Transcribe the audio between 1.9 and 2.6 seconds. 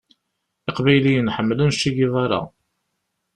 Guevara.